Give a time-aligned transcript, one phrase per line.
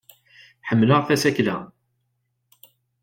[0.69, 1.57] Ḥemmleɣ tasekla.